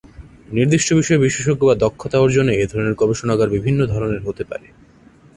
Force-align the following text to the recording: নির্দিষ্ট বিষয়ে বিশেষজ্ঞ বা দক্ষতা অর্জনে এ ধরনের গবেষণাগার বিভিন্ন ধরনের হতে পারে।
নির্দিষ্ট 0.51 0.89
বিষয়ে 0.93 1.23
বিশেষজ্ঞ 1.23 1.61
বা 1.65 1.75
দক্ষতা 1.75 2.17
অর্জনে 2.19 2.53
এ 2.55 2.65
ধরনের 2.67 2.95
গবেষণাগার 2.95 3.49
বিভিন্ন 3.49 3.79
ধরনের 3.85 4.21
হতে 4.23 4.43
পারে। 4.43 4.67